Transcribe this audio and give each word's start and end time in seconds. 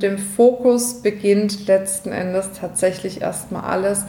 dem 0.00 0.18
Fokus 0.18 1.02
beginnt 1.02 1.66
letzten 1.66 2.12
Endes 2.12 2.50
tatsächlich 2.58 3.20
erstmal 3.20 3.64
alles. 3.64 4.04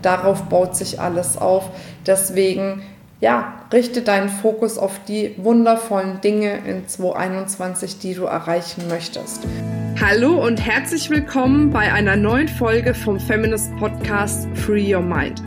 Darauf 0.00 0.44
baut 0.44 0.76
sich 0.76 1.00
alles 1.00 1.36
auf. 1.36 1.70
Deswegen, 2.06 2.82
ja, 3.20 3.54
richte 3.72 4.02
deinen 4.02 4.28
Fokus 4.28 4.78
auf 4.78 5.00
die 5.06 5.34
wundervollen 5.38 6.20
Dinge 6.20 6.58
in 6.66 6.86
2021, 6.86 7.98
die 7.98 8.14
du 8.14 8.24
erreichen 8.24 8.84
möchtest. 8.88 9.40
Hallo 10.00 10.44
und 10.44 10.64
herzlich 10.64 11.10
willkommen 11.10 11.70
bei 11.70 11.92
einer 11.92 12.16
neuen 12.16 12.48
Folge 12.48 12.94
vom 12.94 13.18
Feminist 13.20 13.74
Podcast 13.76 14.48
Free 14.54 14.94
Your 14.94 15.02
Mind. 15.02 15.42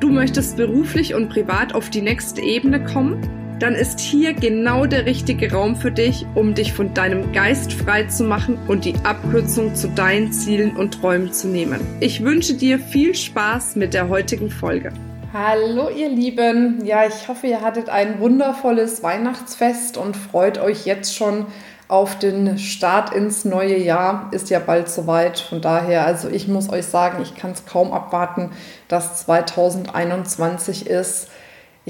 Du 0.00 0.10
möchtest 0.10 0.56
beruflich 0.56 1.14
und 1.14 1.28
privat 1.28 1.74
auf 1.74 1.90
die 1.90 2.00
nächste 2.00 2.40
Ebene 2.40 2.82
kommen? 2.82 3.39
Dann 3.60 3.74
ist 3.74 4.00
hier 4.00 4.32
genau 4.32 4.86
der 4.86 5.04
richtige 5.04 5.52
Raum 5.52 5.76
für 5.76 5.90
dich, 5.90 6.24
um 6.34 6.54
dich 6.54 6.72
von 6.72 6.94
deinem 6.94 7.30
Geist 7.32 7.74
frei 7.74 8.04
zu 8.04 8.24
machen 8.24 8.58
und 8.68 8.86
die 8.86 8.94
Abkürzung 9.04 9.74
zu 9.74 9.88
deinen 9.88 10.32
Zielen 10.32 10.76
und 10.76 10.94
Träumen 10.94 11.30
zu 11.30 11.46
nehmen. 11.46 11.80
Ich 12.00 12.24
wünsche 12.24 12.54
dir 12.54 12.78
viel 12.78 13.14
Spaß 13.14 13.76
mit 13.76 13.92
der 13.92 14.08
heutigen 14.08 14.50
Folge. 14.50 14.92
Hallo 15.34 15.90
ihr 15.90 16.08
Lieben, 16.08 16.84
ja, 16.86 17.06
ich 17.06 17.28
hoffe, 17.28 17.48
ihr 17.48 17.60
hattet 17.60 17.90
ein 17.90 18.18
wundervolles 18.18 19.02
Weihnachtsfest 19.02 19.98
und 19.98 20.16
freut 20.16 20.58
euch 20.58 20.86
jetzt 20.86 21.14
schon 21.14 21.46
auf 21.86 22.18
den 22.18 22.58
Start 22.58 23.12
ins 23.12 23.44
neue 23.44 23.76
Jahr. 23.76 24.30
Ist 24.32 24.48
ja 24.48 24.58
bald 24.58 24.88
soweit. 24.88 25.38
Von 25.38 25.60
daher, 25.60 26.06
also 26.06 26.28
ich 26.28 26.48
muss 26.48 26.70
euch 26.70 26.86
sagen, 26.86 27.22
ich 27.22 27.36
kann 27.36 27.50
es 27.50 27.66
kaum 27.66 27.92
abwarten, 27.92 28.52
dass 28.88 29.26
2021 29.26 30.86
ist 30.86 31.28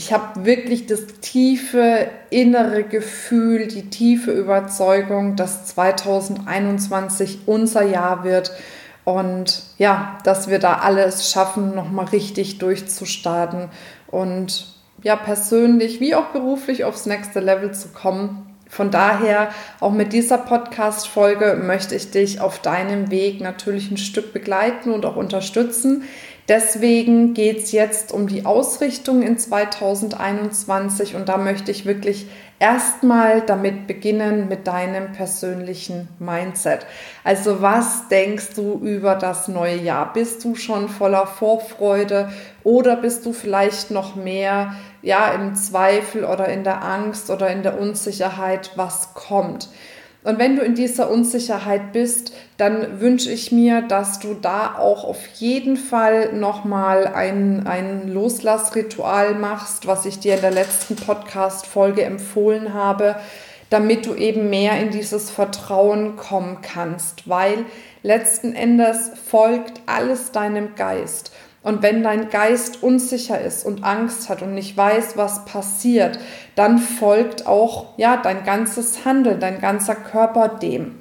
ich 0.01 0.15
habe 0.15 0.47
wirklich 0.47 0.87
das 0.87 1.01
tiefe 1.21 2.09
innere 2.31 2.85
Gefühl, 2.85 3.67
die 3.69 3.91
tiefe 3.91 4.31
Überzeugung, 4.31 5.37
dass 5.37 5.67
2021 5.67 7.41
unser 7.45 7.83
Jahr 7.83 8.25
wird 8.25 8.51
und 9.05 9.63
ja, 9.77 10.17
dass 10.25 10.49
wir 10.49 10.59
da 10.59 10.77
alles 10.77 11.31
schaffen, 11.31 11.75
nochmal 11.75 12.07
richtig 12.07 12.57
durchzustarten 12.57 13.69
und 14.07 14.69
ja, 15.03 15.17
persönlich 15.17 16.01
wie 16.01 16.15
auch 16.15 16.29
beruflich 16.29 16.85
aufs 16.85 17.05
nächste 17.05 17.41
Level 17.41 17.75
zu 17.75 17.89
kommen. 17.89 18.47
Von 18.71 18.91
daher, 18.91 19.51
auch 19.81 19.93
mit 19.93 20.15
dieser 20.15 20.39
Podcast-Folge 20.39 21.61
möchte 21.63 21.95
ich 21.95 22.11
dich 22.11 22.41
auf 22.41 22.59
deinem 22.61 23.11
Weg 23.11 23.43
natürlich 23.43 23.91
ein 23.91 23.99
Stück 23.99 24.33
begleiten 24.33 24.93
und 24.93 25.05
auch 25.05 25.17
unterstützen. 25.17 26.05
Deswegen 26.49 27.35
geht 27.35 27.59
es 27.59 27.73
jetzt 27.73 28.13
um 28.13 28.27
die 28.27 28.45
Ausrichtung 28.45 29.23
in 29.23 29.39
2021 29.39 31.15
und 31.15 31.29
da 31.29 31.37
möchte 31.37 31.71
ich 31.71 31.87
wirklich 31.87 32.27
erstmal 32.59 33.41
damit 33.41 33.87
beginnen 33.87 34.49
mit 34.49 34.67
deinem 34.67 35.13
persönlichen 35.13 36.09
Mindset. 36.19 36.87
Also 37.25 37.63
was 37.63 38.09
denkst 38.09 38.51
du 38.55 38.79
über 38.83 39.15
das 39.15 39.49
neue 39.49 39.77
Jahr? 39.77 40.13
Bist 40.13 40.45
du 40.45 40.55
schon 40.55 40.89
voller 40.89 41.27
Vorfreude 41.27 42.31
oder 42.63 42.97
bist 42.97 43.25
du 43.27 43.33
vielleicht 43.33 43.91
noch 43.91 44.15
mehr 44.15 44.75
ja 45.03 45.33
im 45.33 45.55
Zweifel 45.55 46.25
oder 46.25 46.49
in 46.49 46.63
der 46.63 46.85
Angst 46.85 47.31
oder 47.31 47.51
in 47.51 47.63
der 47.63 47.81
Unsicherheit, 47.81 48.73
was 48.77 49.15
kommt? 49.15 49.69
Und 50.23 50.39
wenn 50.39 50.57
du 50.57 50.63
in 50.63 50.75
dieser 50.75 51.11
Unsicherheit 51.11 51.93
bist, 51.93 52.35
dann 52.59 53.01
wünsche 53.01 53.31
ich 53.31 53.53
mir, 53.53 53.81
dass 53.81 54.19
du 54.19 54.35
da 54.35 54.75
auch 54.77 55.05
auf 55.05 55.27
jeden 55.37 55.79
Fall 55.79 56.35
nochmal 56.35 57.07
ein, 57.07 57.67
ein 57.67 58.13
Loslassritual 58.13 59.35
machst, 59.35 59.87
was 59.87 60.05
ich 60.05 60.19
dir 60.19 60.35
in 60.35 60.43
der 60.43 60.51
letzten 60.51 60.97
Podcast-Folge 60.97 62.03
empfohlen 62.03 62.75
habe, 62.75 63.17
damit 63.71 64.05
du 64.05 64.15
eben 64.15 64.51
mehr 64.51 64.79
in 64.79 64.91
dieses 64.91 65.31
Vertrauen 65.31 66.17
kommen 66.17 66.59
kannst, 66.61 67.27
weil 67.27 67.65
letzten 68.03 68.55
Endes 68.55 69.13
folgt 69.27 69.81
alles 69.87 70.33
deinem 70.33 70.75
Geist. 70.75 71.33
Und 71.63 71.83
wenn 71.83 72.03
dein 72.03 72.31
Geist 72.31 72.83
unsicher 72.83 73.41
ist 73.41 73.67
und 73.67 73.85
Angst 73.85 74.29
hat 74.29 74.41
und 74.41 74.55
nicht 74.55 74.77
weiß, 74.77 75.17
was 75.17 75.45
passiert, 75.45 76.19
dann 76.55 76.79
folgt 76.79 77.47
auch 77.47 77.99
ja 77.99 78.17
dein 78.17 78.45
ganzes 78.45 79.05
Handeln, 79.05 79.41
dein 79.41 79.61
ganzer 79.61 79.95
Körper 79.95 80.49
dem. 80.49 81.01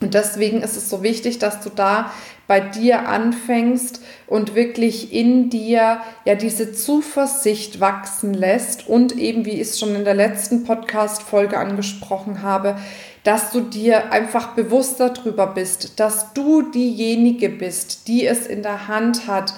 Und 0.00 0.14
deswegen 0.14 0.62
ist 0.62 0.76
es 0.76 0.88
so 0.88 1.02
wichtig, 1.02 1.38
dass 1.38 1.60
du 1.60 1.68
da 1.68 2.10
bei 2.46 2.58
dir 2.58 3.06
anfängst 3.06 4.00
und 4.26 4.54
wirklich 4.54 5.12
in 5.12 5.50
dir 5.50 6.00
ja 6.24 6.34
diese 6.34 6.72
Zuversicht 6.72 7.80
wachsen 7.80 8.32
lässt 8.32 8.88
und 8.88 9.16
eben, 9.16 9.44
wie 9.44 9.60
ich 9.60 9.60
es 9.60 9.78
schon 9.78 9.94
in 9.94 10.04
der 10.04 10.14
letzten 10.14 10.64
Podcast-Folge 10.64 11.58
angesprochen 11.58 12.42
habe, 12.42 12.76
dass 13.24 13.50
du 13.50 13.60
dir 13.60 14.10
einfach 14.10 14.54
bewusster 14.54 15.10
darüber 15.10 15.48
bist, 15.48 16.00
dass 16.00 16.32
du 16.32 16.62
diejenige 16.62 17.50
bist, 17.50 18.08
die 18.08 18.26
es 18.26 18.46
in 18.46 18.62
der 18.62 18.88
Hand 18.88 19.26
hat, 19.26 19.52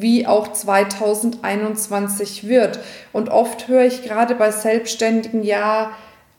wie 0.00 0.26
auch 0.26 0.52
2021 0.52 2.48
wird. 2.48 2.80
Und 3.12 3.28
oft 3.28 3.68
höre 3.68 3.84
ich 3.84 4.02
gerade 4.02 4.34
bei 4.34 4.50
Selbstständigen, 4.50 5.42
ja, 5.42 5.90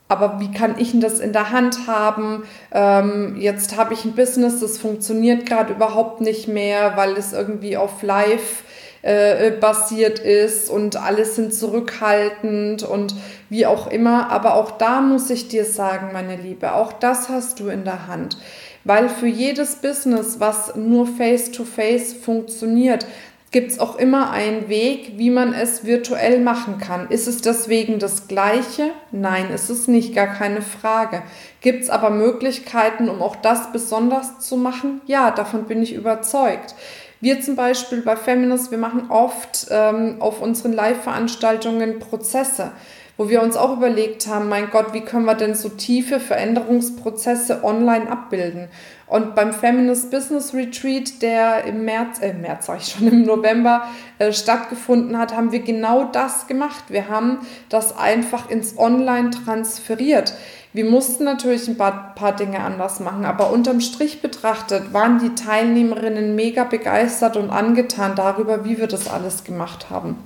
aber 0.10 0.40
wie 0.40 0.52
kann 0.52 0.76
ich 0.78 0.92
denn 0.92 1.02
das 1.02 1.20
in 1.20 1.34
der 1.34 1.52
Hand 1.52 1.88
haben? 1.88 2.44
Ähm, 2.72 3.36
jetzt 3.38 3.76
habe 3.76 3.94
ich 3.94 4.06
ein 4.06 4.16
Business, 4.16 4.62
das 4.62 4.78
funktioniert 4.78 5.46
gerade 5.46 5.74
überhaupt 5.74 6.22
nicht 6.22 6.48
mehr, 6.48 6.96
weil 6.96 7.18
es 7.18 7.34
irgendwie 7.34 7.76
auf 7.76 8.02
Live 8.04 8.64
äh, 9.02 9.52
basiert 9.52 10.20
ist 10.20 10.70
und 10.70 10.96
alles 10.96 11.36
sind 11.36 11.54
zurückhaltend 11.54 12.84
und 12.84 13.16
wie 13.50 13.66
auch 13.66 13.88
immer. 13.88 14.30
Aber 14.32 14.56
auch 14.56 14.72
da 14.72 15.02
muss 15.02 15.30
ich 15.30 15.50
dir 15.50 15.66
sagen, 15.66 16.10
meine 16.14 16.36
Liebe, 16.36 16.74
auch 16.74 16.94
das 16.94 17.30
hast 17.30 17.60
du 17.60 17.68
in 17.68 17.84
der 17.84 18.08
Hand. 18.08 18.38
Weil 18.84 19.10
für 19.10 19.28
jedes 19.28 19.76
Business, 19.76 20.40
was 20.40 20.76
nur 20.76 21.06
face-to-face 21.06 22.16
-face 22.16 22.22
funktioniert, 22.22 23.06
gibt 23.52 23.72
es 23.72 23.80
auch 23.80 23.98
immer 23.98 24.32
einen 24.32 24.68
Weg, 24.68 25.14
wie 25.16 25.30
man 25.30 25.54
es 25.54 25.86
virtuell 25.86 26.42
machen 26.42 26.80
kann. 26.80 27.10
Ist 27.10 27.28
es 27.28 27.42
deswegen 27.42 27.98
das 27.98 28.28
Gleiche? 28.28 28.92
Nein, 29.12 29.50
ist 29.52 29.70
es 29.70 29.88
nicht, 29.88 30.14
gar 30.14 30.28
keine 30.28 30.62
Frage. 30.62 31.24
Gibt 31.62 31.84
es 31.84 31.90
aber 31.90 32.10
Möglichkeiten, 32.10 33.10
um 33.10 33.22
auch 33.22 33.38
das 33.38 33.72
besonders 33.72 34.40
zu 34.40 34.58
machen? 34.58 35.02
Ja, 35.06 35.32
davon 35.32 35.64
bin 35.64 35.82
ich 35.82 35.94
überzeugt. 35.94 36.76
Wir 37.20 37.42
zum 37.42 37.56
Beispiel 37.56 38.02
bei 38.02 38.16
Feminist, 38.16 38.70
wir 38.70 38.78
machen 38.78 39.10
oft 39.10 39.68
ähm, 39.72 40.18
auf 40.20 40.42
unseren 40.42 40.74
Live-Veranstaltungen 40.74 42.00
Prozesse 42.00 42.74
wo 43.18 43.30
wir 43.30 43.42
uns 43.42 43.58
auch 43.58 43.76
überlegt 43.76 44.28
haben, 44.28 44.48
mein 44.48 44.70
Gott, 44.70 44.94
wie 44.94 45.02
können 45.02 45.26
wir 45.26 45.36
denn 45.36 45.56
so 45.56 45.70
tiefe 45.70 46.20
Veränderungsprozesse 46.20 47.64
online 47.64 48.10
abbilden? 48.10 48.70
Und 49.08 49.36
beim 49.36 49.54
Feminist 49.54 50.12
Business 50.12 50.54
Retreat, 50.54 51.22
der 51.22 51.64
im 51.64 51.86
März, 51.86 52.20
äh, 52.22 52.34
März 52.34 52.68
sag 52.68 52.82
ich 52.82 52.90
schon, 52.90 53.08
im 53.08 53.24
November 53.24 53.88
äh, 54.20 54.34
stattgefunden 54.34 55.18
hat, 55.18 55.36
haben 55.36 55.52
wir 55.52 55.62
genau 55.62 56.04
das 56.04 56.46
gemacht. 56.48 56.86
Wir 56.90 57.08
haben 57.08 57.40
das 57.70 57.98
einfach 57.98 58.50
ins 58.50 58.78
Online 58.78 59.32
transferiert. 59.32 60.34
Wir 60.74 60.86
mussten 60.86 61.24
natürlich 61.24 61.68
ein 61.68 61.78
paar, 61.78 62.14
paar 62.14 62.36
Dinge 62.36 62.60
anders 62.60 63.00
machen, 63.00 63.26
aber 63.26 63.50
unterm 63.50 63.80
Strich 63.80 64.22
betrachtet 64.22 64.94
waren 64.94 65.18
die 65.20 65.34
Teilnehmerinnen 65.34 66.36
mega 66.36 66.66
begeistert 66.66 67.38
und 67.38 67.50
angetan 67.50 68.16
darüber, 68.16 68.66
wie 68.66 68.78
wir 68.78 68.88
das 68.88 69.10
alles 69.10 69.44
gemacht 69.44 69.90
haben. 69.90 70.18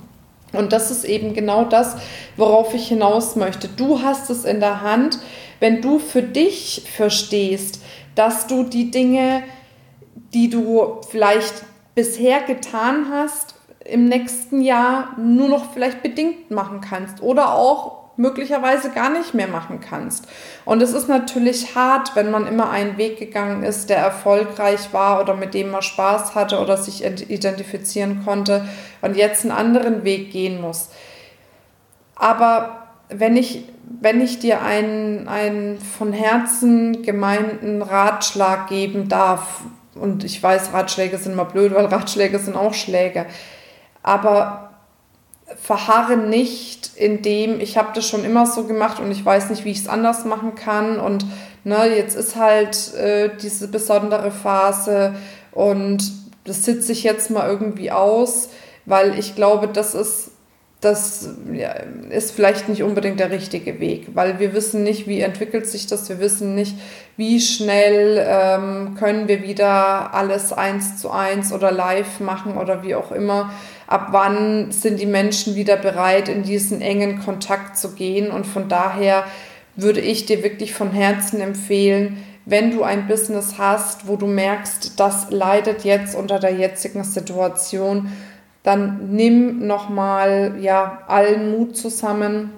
Und 0.52 0.72
das 0.72 0.90
ist 0.90 1.04
eben 1.04 1.34
genau 1.34 1.64
das, 1.64 1.96
worauf 2.36 2.74
ich 2.74 2.88
hinaus 2.88 3.36
möchte. 3.36 3.68
Du 3.68 4.02
hast 4.02 4.30
es 4.30 4.44
in 4.44 4.60
der 4.60 4.82
Hand, 4.82 5.18
wenn 5.60 5.80
du 5.80 5.98
für 5.98 6.22
dich 6.22 6.82
verstehst, 6.94 7.80
dass 8.14 8.46
du 8.46 8.64
die 8.64 8.90
Dinge, 8.90 9.42
die 10.34 10.50
du 10.50 11.00
vielleicht 11.08 11.54
bisher 11.94 12.42
getan 12.42 13.06
hast, 13.10 13.54
im 13.84 14.06
nächsten 14.06 14.60
Jahr 14.60 15.16
nur 15.18 15.48
noch 15.48 15.72
vielleicht 15.72 16.02
bedingt 16.02 16.50
machen 16.50 16.80
kannst 16.80 17.22
oder 17.22 17.54
auch 17.54 18.01
möglicherweise 18.16 18.90
gar 18.90 19.10
nicht 19.10 19.34
mehr 19.34 19.48
machen 19.48 19.80
kannst. 19.80 20.26
Und 20.64 20.82
es 20.82 20.92
ist 20.92 21.08
natürlich 21.08 21.74
hart, 21.74 22.14
wenn 22.14 22.30
man 22.30 22.46
immer 22.46 22.70
einen 22.70 22.98
Weg 22.98 23.18
gegangen 23.18 23.62
ist, 23.62 23.88
der 23.88 23.98
erfolgreich 23.98 24.92
war 24.92 25.20
oder 25.20 25.34
mit 25.34 25.54
dem 25.54 25.70
man 25.70 25.82
Spaß 25.82 26.34
hatte 26.34 26.60
oder 26.60 26.76
sich 26.76 27.04
identifizieren 27.04 28.22
konnte 28.24 28.66
und 29.00 29.16
jetzt 29.16 29.44
einen 29.44 29.52
anderen 29.52 30.04
Weg 30.04 30.30
gehen 30.30 30.60
muss. 30.60 30.90
Aber 32.14 32.86
wenn 33.08 33.36
ich, 33.36 33.64
wenn 34.00 34.20
ich 34.20 34.38
dir 34.38 34.62
einen, 34.62 35.28
einen 35.28 35.80
von 35.80 36.12
Herzen 36.12 37.02
gemeinten 37.02 37.82
Ratschlag 37.82 38.68
geben 38.68 39.08
darf, 39.08 39.62
und 39.94 40.24
ich 40.24 40.42
weiß, 40.42 40.72
Ratschläge 40.72 41.18
sind 41.18 41.32
immer 41.32 41.44
blöd, 41.44 41.74
weil 41.74 41.86
Ratschläge 41.86 42.38
sind 42.38 42.56
auch 42.56 42.72
Schläge, 42.72 43.26
aber 44.02 44.71
verharre 45.60 46.16
nicht 46.16 46.90
in 46.96 47.22
dem, 47.22 47.60
ich 47.60 47.76
habe 47.76 47.90
das 47.94 48.06
schon 48.06 48.24
immer 48.24 48.46
so 48.46 48.64
gemacht 48.64 49.00
und 49.00 49.10
ich 49.10 49.24
weiß 49.24 49.50
nicht, 49.50 49.64
wie 49.64 49.70
ich 49.70 49.80
es 49.80 49.88
anders 49.88 50.24
machen 50.24 50.54
kann. 50.54 50.98
Und 50.98 51.24
ne, 51.64 51.96
jetzt 51.96 52.16
ist 52.16 52.36
halt 52.36 52.94
äh, 52.94 53.30
diese 53.40 53.68
besondere 53.68 54.30
Phase 54.30 55.14
und 55.52 56.12
das 56.44 56.64
sitze 56.64 56.92
ich 56.92 57.04
jetzt 57.04 57.30
mal 57.30 57.48
irgendwie 57.48 57.90
aus, 57.90 58.48
weil 58.84 59.18
ich 59.18 59.36
glaube, 59.36 59.68
das 59.68 59.94
ist 59.94 60.31
das 60.82 61.30
ja, 61.52 61.74
ist 62.10 62.32
vielleicht 62.32 62.68
nicht 62.68 62.82
unbedingt 62.82 63.20
der 63.20 63.30
richtige 63.30 63.78
Weg, 63.78 64.08
weil 64.14 64.40
wir 64.40 64.52
wissen 64.52 64.82
nicht, 64.82 65.06
wie 65.06 65.20
entwickelt 65.20 65.64
sich 65.68 65.86
das, 65.86 66.08
wir 66.08 66.18
wissen 66.18 66.56
nicht, 66.56 66.76
wie 67.16 67.40
schnell 67.40 68.20
ähm, 68.28 68.96
können 68.98 69.28
wir 69.28 69.44
wieder 69.44 70.12
alles 70.12 70.52
eins 70.52 70.98
zu 70.98 71.10
eins 71.10 71.52
oder 71.52 71.70
live 71.70 72.18
machen 72.18 72.56
oder 72.56 72.82
wie 72.82 72.96
auch 72.96 73.12
immer. 73.12 73.52
Ab 73.86 74.08
wann 74.10 74.72
sind 74.72 74.98
die 74.98 75.06
Menschen 75.06 75.54
wieder 75.54 75.76
bereit, 75.76 76.28
in 76.28 76.42
diesen 76.42 76.80
engen 76.80 77.20
Kontakt 77.20 77.78
zu 77.78 77.94
gehen? 77.94 78.32
Und 78.32 78.44
von 78.44 78.68
daher 78.68 79.24
würde 79.76 80.00
ich 80.00 80.26
dir 80.26 80.42
wirklich 80.42 80.74
von 80.74 80.90
Herzen 80.90 81.40
empfehlen, 81.40 82.24
wenn 82.44 82.72
du 82.72 82.82
ein 82.82 83.06
Business 83.06 83.54
hast, 83.56 84.08
wo 84.08 84.16
du 84.16 84.26
merkst, 84.26 84.98
das 84.98 85.30
leidet 85.30 85.84
jetzt 85.84 86.16
unter 86.16 86.40
der 86.40 86.52
jetzigen 86.52 87.04
Situation, 87.04 88.10
dann 88.62 89.14
nimm 89.14 89.66
nochmal 89.66 90.56
ja, 90.60 91.02
allen 91.08 91.50
Mut 91.50 91.76
zusammen, 91.76 92.52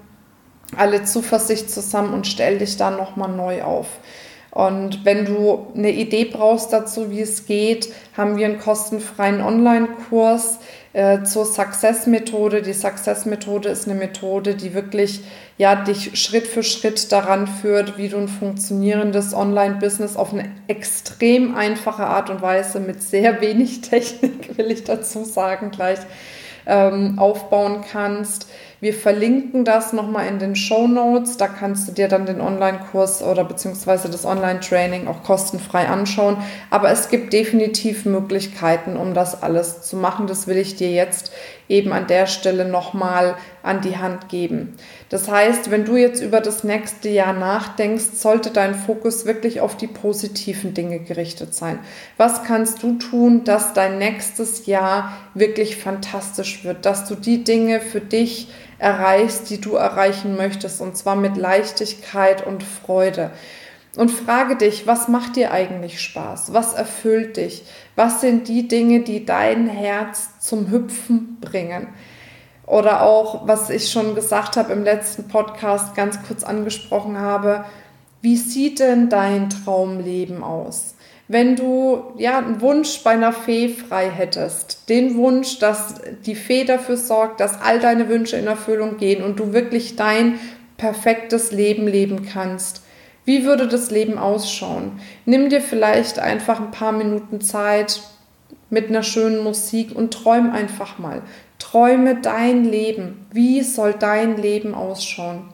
alle 0.77 1.05
Zuversicht 1.05 1.71
zusammen 1.71 2.13
und 2.13 2.27
stell 2.27 2.59
dich 2.59 2.77
dann 2.77 2.97
nochmal 2.97 3.31
neu 3.31 3.63
auf. 3.63 3.87
Und 4.51 5.05
wenn 5.05 5.25
du 5.25 5.67
eine 5.75 5.91
Idee 5.91 6.27
brauchst 6.27 6.73
dazu, 6.73 7.11
wie 7.11 7.21
es 7.21 7.47
geht, 7.47 7.93
haben 8.17 8.37
wir 8.37 8.47
einen 8.47 8.61
kostenfreien 8.61 9.41
Online-Kurs 9.41 10.61
äh, 10.95 11.25
zur 11.25 11.45
Success-Methode. 11.45 12.63
Die 12.63 12.73
Success-Methode 12.73 13.69
ist 13.69 13.87
eine 13.87 13.99
Methode, 13.99 14.55
die 14.55 14.75
wirklich 14.75 15.23
ja, 15.59 15.75
dich 15.75 16.19
Schritt 16.19 16.47
für 16.47 16.63
Schritt 16.63 17.13
daran 17.13 17.47
führt, 17.47 17.99
wie 17.99 18.09
du 18.09 18.17
ein 18.17 18.29
funktionierendes 18.29 19.35
Online-Business 19.35 20.17
auf 20.17 20.33
eine 20.33 20.51
extrem 20.69 21.57
einfache 21.57 22.07
Art 22.07 22.31
und 22.31 22.43
Weise 22.43 22.81
mit 22.81 23.03
sehr 23.03 23.41
wenig 23.41 23.81
Technik, 23.83 24.57
will 24.57 24.71
ich 24.71 24.85
dazu 24.85 25.25
sagen, 25.25 25.71
gleich 25.71 25.99
ähm, 26.67 27.19
aufbauen 27.19 27.85
kannst. 27.91 28.49
Wir 28.85 28.93
verlinken 28.93 29.65
das 29.65 29.95
nochmal 29.95 30.29
in 30.29 30.39
den 30.39 30.55
Show 30.55 30.87
Notes. 30.87 31.39
Da 31.39 31.49
kannst 31.49 31.89
du 31.89 31.93
dir 31.93 32.07
dann 32.07 32.27
den 32.27 32.43
Online-Kurs 32.43 33.23
oder 33.23 33.43
beziehungsweise 33.43 34.11
das 34.11 34.27
Online-Training 34.27 35.09
auch 35.09 35.23
kostenfrei 35.23 35.89
anschauen. 35.89 36.37
Aber 36.69 36.91
es 36.91 37.09
gibt 37.09 37.33
definitiv 37.33 38.05
Möglichkeiten, 38.05 38.99
um 38.99 39.15
das 39.15 39.43
alles 39.43 39.81
zu 39.81 39.97
machen. 39.97 40.27
Das 40.27 40.49
will 40.49 40.59
ich 40.59 40.77
dir 40.77 40.91
jetzt 40.91 41.33
eben 41.67 41.93
an 41.95 42.07
der 42.09 42.27
Stelle 42.27 42.67
nochmal 42.67 43.37
an 43.63 43.81
die 43.81 43.97
Hand 43.97 44.29
geben. 44.29 44.77
Das 45.09 45.31
heißt, 45.31 45.71
wenn 45.71 45.87
du 45.87 45.97
jetzt 45.97 46.21
über 46.21 46.43
das 46.43 46.63
nächste 46.63 47.09
Jahr 47.09 47.33
nachdenkst, 47.33 48.11
sollte 48.13 48.51
dein 48.51 48.75
Fokus 48.75 49.25
wirklich 49.25 49.63
auf 49.63 49.77
die 49.77 49.87
positiven 49.87 50.75
Dinge 50.75 50.99
gerichtet 50.99 51.55
sein. 51.55 51.79
Was 52.19 52.45
kannst 52.45 52.83
du 52.83 52.99
tun, 52.99 53.45
dass 53.45 53.73
dein 53.73 53.97
nächstes 53.97 54.67
Jahr 54.67 55.17
wirklich 55.33 55.77
fantastisch 55.77 56.65
wird, 56.65 56.85
dass 56.85 57.09
du 57.09 57.15
die 57.15 57.45
Dinge 57.45 57.81
für 57.81 58.01
dich 58.01 58.49
erreichst, 58.79 59.51
die 59.51 59.61
du 59.61 59.75
erreichen 59.75 60.37
möchtest, 60.37 60.81
und 60.81 60.97
zwar 60.97 61.17
mit 61.17 61.37
Leichtigkeit 61.37 62.47
und 62.47 62.63
Freude. 62.63 63.31
Und 63.97 64.11
frage 64.11 64.57
dich, 64.57 64.87
was 64.87 65.07
macht 65.07 65.37
dir 65.37 65.53
eigentlich 65.53 66.01
Spaß? 66.01 66.53
Was 66.53 66.75
erfüllt 66.75 67.37
dich? 67.37 67.65
Was 67.95 68.21
sind 68.21 68.49
die 68.49 68.67
Dinge, 68.67 69.01
die 69.01 69.25
dein 69.25 69.69
Herz 69.69 70.41
zum 70.41 70.71
Hüpfen 70.71 71.39
bringen? 71.41 71.89
Oder 72.67 73.03
auch, 73.03 73.47
was 73.47 73.71
ich 73.71 73.91
schon 73.91 74.15
gesagt 74.15 74.57
habe 74.57 74.73
im 74.73 74.85
letzten 74.85 75.29
Podcast, 75.29 75.95
ganz 75.95 76.19
kurz 76.27 76.43
angesprochen 76.43 77.21
habe, 77.21 77.65
wie 78.21 78.37
sieht 78.37 78.81
denn 78.81 79.11
dein 79.11 79.51
Traumleben 79.51 80.43
aus? 80.43 80.95
Wenn 81.27 81.57
du 81.57 82.13
ja 82.19 82.39
einen 82.39 82.61
Wunsch 82.61 83.03
bei 83.03 83.13
einer 83.13 83.33
Fee 83.33 83.69
frei 83.69 84.11
hättest, 84.11 84.89
den 84.89 85.17
Wunsch, 85.17 85.59
dass 85.59 85.95
die 86.27 86.35
Fee 86.35 86.65
dafür 86.65 86.97
sorgt, 86.97 87.41
dass 87.41 87.61
all 87.61 87.81
deine 87.81 88.09
Wünsche 88.09 88.37
in 88.37 88.47
Erfüllung 88.47 88.99
gehen 88.99 89.25
und 89.25 89.41
du 89.41 89.53
wirklich 89.53 89.97
dein 89.97 90.39
perfektes 90.77 91.51
Leben 91.51 91.87
leben 91.87 92.27
kannst. 92.31 92.83
Wie 93.25 93.45
würde 93.45 93.67
das 93.67 93.91
Leben 93.91 94.19
ausschauen? 94.19 95.01
Nimm 95.25 95.49
dir 95.49 95.63
vielleicht 95.63 96.19
einfach 96.19 96.61
ein 96.61 96.73
paar 96.73 96.93
Minuten 96.93 97.41
Zeit 97.41 98.03
mit 98.69 98.89
einer 98.89 99.03
schönen 99.03 99.43
Musik 99.43 99.97
und 99.97 100.13
träum 100.13 100.51
einfach 100.51 100.99
mal. 100.99 101.23
Träume 101.59 102.17
dein 102.17 102.65
Leben. 102.65 103.27
Wie 103.33 103.63
soll 103.63 103.95
dein 103.95 104.37
Leben 104.37 104.75
ausschauen? 104.75 105.54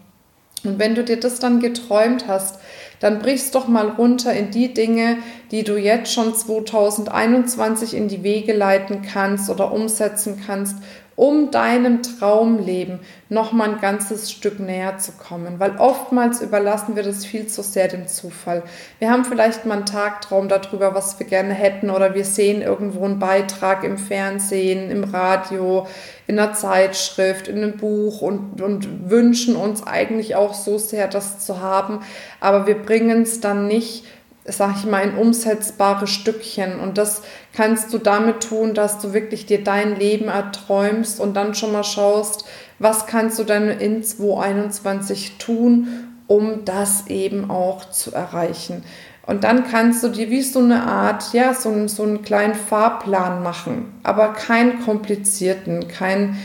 Und 0.65 0.79
wenn 0.79 0.95
du 0.95 1.05
dir 1.05 1.19
das 1.19 1.39
dann 1.39 1.61
geträumt 1.61 2.27
hast, 2.29 2.59
dann 3.01 3.19
brichst 3.19 3.55
doch 3.55 3.67
mal 3.67 3.89
runter 3.89 4.33
in 4.33 4.51
die 4.51 4.75
Dinge, 4.75 5.19
die 5.51 5.65
du 5.65 5.79
jetzt 5.79 6.13
schon 6.13 6.35
2021 6.35 7.95
in 7.95 8.09
die 8.09 8.23
Wege 8.23 8.53
leiten 8.53 9.03
kannst 9.03 9.49
oder 9.49 9.73
umsetzen 9.73 10.43
kannst, 10.47 10.77
um 11.21 11.51
deinem 11.51 12.03
Traumleben 12.03 13.01
noch 13.29 13.53
mal 13.53 13.69
ein 13.69 13.81
ganzes 13.83 14.33
Stück 14.33 14.59
näher 14.59 14.97
zu 14.97 15.13
kommen. 15.13 15.61
Weil 15.61 15.77
oftmals 15.77 16.41
überlassen 16.41 16.97
wir 16.97 17.03
das 17.03 17.27
viel 17.27 17.47
zu 17.47 17.63
sehr 17.63 17.89
dem 17.89 18.09
Zufall. 18.09 18.63
Wir 19.01 19.11
haben 19.11 19.27
vielleicht 19.27 19.67
mal 19.67 19.75
einen 19.75 19.85
Tagtraum 19.85 20.49
darüber, 20.49 20.95
was 20.95 21.19
wir 21.19 21.27
gerne 21.27 21.53
hätten, 21.53 21.91
oder 21.91 22.15
wir 22.15 22.25
sehen 22.25 22.63
irgendwo 22.63 23.05
einen 23.05 23.19
Beitrag 23.19 23.85
im 23.85 23.99
Fernsehen, 23.99 24.91
im 24.91 25.05
Radio, 25.05 25.87
in 26.27 26.39
einer 26.39 26.55
Zeitschrift, 26.55 27.49
in 27.49 27.59
einem 27.59 27.77
Buch 27.77 28.23
und, 28.23 28.63
und 28.63 29.11
wünschen 29.11 29.57
uns 29.57 29.87
eigentlich 29.87 30.37
auch 30.37 30.55
so 30.55 30.79
sehr, 30.79 31.07
das 31.07 31.41
zu 31.41 31.61
haben. 31.61 32.01
Aber 32.41 32.67
wir 32.67 32.77
bringen 32.77 33.25
es 33.25 33.41
dann 33.41 33.67
nicht 33.67 34.07
sag 34.51 34.77
ich 34.77 34.85
mal, 34.87 35.03
ein 35.03 35.17
umsetzbares 35.17 36.11
Stückchen. 36.11 36.81
Und 36.81 36.99
das 36.99 37.23
kannst 37.53 37.93
du 37.93 37.99
damit 37.99 38.43
tun, 38.43 38.75
dass 38.75 38.99
du 38.99 39.13
wirklich 39.13 39.47
dir 39.47 39.63
dein 39.63 39.99
Leben 39.99 40.29
erträumst 40.29 41.21
und 41.21 41.35
dann 41.35 41.55
schon 41.55 41.73
mal 41.73 41.85
schaust, 41.85 42.45
was 42.79 43.07
kannst 43.07 43.39
du 43.39 43.45
denn 43.45 43.69
in 43.69 44.03
2021 44.03 45.39
tun, 45.39 45.89
um 46.27 46.65
das 46.65 47.07
eben 47.09 47.51
auch 47.51 47.91
zu 47.91 48.13
erreichen. 48.13 48.85
Und 49.27 49.45
dann 49.45 49.69
kannst 49.71 50.03
du 50.03 50.09
dir 50.09 50.31
wie 50.31 50.43
so 50.43 50.59
eine 50.59 50.83
Art, 50.85 51.33
ja, 51.33 51.55
so, 51.55 51.87
so 51.87 52.03
einen 52.03 52.23
kleinen 52.23 52.55
Fahrplan 52.55 53.43
machen, 53.43 53.93
aber 54.03 54.33
keinen 54.33 54.81
komplizierten, 54.81 55.87
keinen 55.89 56.37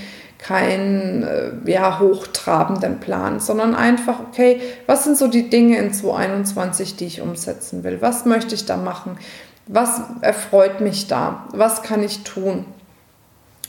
keinen 0.46 1.24
äh, 1.24 1.52
ja, 1.66 2.00
hochtrabenden 2.00 3.00
Plan, 3.00 3.40
sondern 3.40 3.74
einfach, 3.74 4.20
okay, 4.20 4.62
was 4.86 5.04
sind 5.04 5.18
so 5.18 5.28
die 5.28 5.50
Dinge 5.50 5.78
in 5.80 5.92
2021, 5.92 6.96
die 6.96 7.06
ich 7.06 7.22
umsetzen 7.22 7.84
will? 7.84 8.02
Was 8.02 8.26
möchte 8.26 8.54
ich 8.54 8.66
da 8.66 8.78
machen? 8.78 9.18
Was 9.66 10.02
erfreut 10.22 10.82
mich 10.82 11.08
da? 11.08 11.48
Was 11.52 11.82
kann 11.82 12.04
ich 12.04 12.24
tun? 12.24 12.66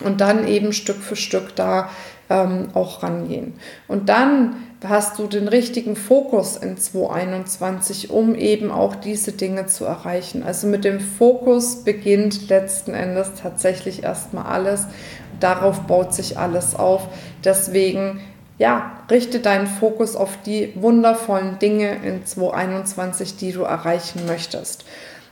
Und 0.04 0.20
dann 0.20 0.46
eben 0.46 0.74
Stück 0.74 0.98
für 0.98 1.16
Stück 1.16 1.56
da 1.56 1.88
ähm, 2.28 2.68
auch 2.74 3.02
rangehen. 3.02 3.54
Und 3.88 4.10
dann 4.10 4.56
hast 4.84 5.18
du 5.18 5.26
den 5.26 5.48
richtigen 5.48 5.96
Fokus 5.96 6.56
in 6.56 6.76
2021, 6.76 8.10
um 8.10 8.34
eben 8.34 8.70
auch 8.70 8.94
diese 8.94 9.32
Dinge 9.32 9.66
zu 9.66 9.84
erreichen. 9.84 10.42
Also 10.42 10.66
mit 10.66 10.84
dem 10.84 11.00
Fokus 11.00 11.84
beginnt 11.84 12.50
letzten 12.50 12.92
Endes 12.92 13.30
tatsächlich 13.40 14.02
erstmal 14.02 14.46
alles. 14.46 14.86
Darauf 15.40 15.82
baut 15.82 16.14
sich 16.14 16.38
alles 16.38 16.74
auf. 16.74 17.08
Deswegen, 17.44 18.20
ja, 18.58 18.92
richte 19.10 19.40
deinen 19.40 19.66
Fokus 19.66 20.16
auf 20.16 20.38
die 20.44 20.72
wundervollen 20.74 21.58
Dinge 21.58 21.96
in 22.04 22.24
2021, 22.24 23.36
die 23.36 23.52
du 23.52 23.62
erreichen 23.62 24.26
möchtest. 24.26 24.84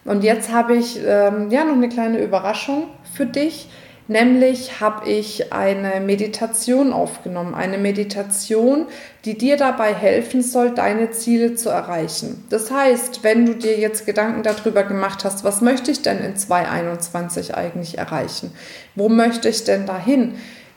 Und 0.05 0.23
jetzt 0.23 0.53
habe 0.53 0.77
ich 0.77 1.01
ähm, 1.05 1.51
ja 1.51 1.65
noch 1.65 1.75
eine 1.75 1.89
kleine 1.89 2.19
Überraschung 2.19 2.89
für 3.15 3.27
dich. 3.27 3.69
Nämlich 4.07 4.81
habe 4.81 5.09
ich 5.09 5.53
eine 5.53 6.01
Meditation 6.01 6.93
aufgenommen, 6.93 7.55
eine 7.55 7.79
Meditation, 7.79 8.87
die 9.25 9.39
dir 9.39 9.57
dabei 9.57 9.95
helfen 9.95 10.43
soll, 10.43 10.75
deine 10.75 11.11
Ziele 11.11 11.55
zu 11.55 11.71
erreichen. 11.71 12.45
Das 12.51 12.71
heißt, 12.71 13.25
wenn 13.25 13.47
du 13.47 13.55
dir 13.55 13.79
jetzt 13.79 14.05
Gedanken 14.05 14.43
darüber 14.43 14.83
gemacht 14.83 15.25
hast, 15.25 15.43
was 15.43 15.63
möchte 15.63 15.91
ich 15.91 16.03
denn 16.03 16.19
in 16.19 16.37
2021 16.37 17.55
eigentlich 17.55 17.97
erreichen? 17.97 18.53
Wo 18.95 19.09
möchte 19.09 19.49
ich 19.49 19.65
denn 19.65 19.87
dahin? 19.87 20.35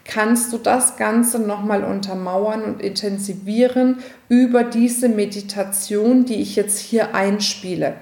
kannst 0.08 0.54
du 0.54 0.58
das 0.58 0.96
Ganze 0.98 1.40
nochmal 1.40 1.84
untermauern 1.84 2.64
und 2.64 2.82
intensivieren 2.82 3.98
über 4.30 4.64
diese 4.64 5.10
Meditation, 5.10 6.26
die 6.26 6.42
ich 6.42 6.56
jetzt 6.56 6.80
hier 6.80 7.14
einspiele. 7.14 7.96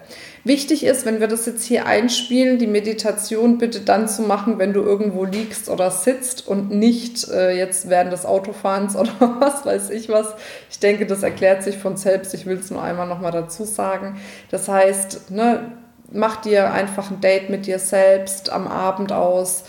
Wichtig 0.46 0.86
ist, 0.86 1.08
wenn 1.08 1.20
wir 1.20 1.28
das 1.28 1.48
jetzt 1.48 1.64
hier 1.64 1.88
einspielen, 1.88 2.60
die 2.60 2.68
Meditation 2.68 3.58
bitte 3.58 3.80
dann 3.80 4.08
zu 4.08 4.22
machen, 4.22 4.60
wenn 4.60 4.74
du 4.74 4.84
irgendwo 4.84 5.26
liegst 5.26 5.70
oder 5.70 5.90
sitzt 5.90 6.48
und 6.48 6.70
nicht 6.70 7.28
äh, 7.30 7.58
jetzt 7.58 7.90
während 7.90 8.14
des 8.14 8.28
Autofahrens 8.28 8.96
oder 8.96 9.10
was 9.40 9.66
weiß 9.66 9.90
ich 9.90 10.08
was. 10.08 10.36
Ich 10.70 10.78
denke, 10.78 11.08
das 11.08 11.24
erklärt 11.24 11.64
sich 11.64 11.80
von 11.80 11.98
selbst. 11.98 12.36
Ich 12.36 12.46
will 12.46 12.58
es 12.60 12.70
nur 12.70 12.84
einmal 12.84 13.08
nochmal 13.08 13.32
dazu 13.32 13.64
sagen. 13.64 14.20
Das 14.52 14.70
heißt, 14.70 15.32
ne, 15.32 15.72
mach 16.12 16.36
dir 16.36 16.72
einfach 16.72 17.10
ein 17.10 17.22
Date 17.22 17.50
mit 17.50 17.66
dir 17.66 17.80
selbst 17.80 18.52
am 18.52 18.68
Abend 18.68 19.12
aus. 19.12 19.64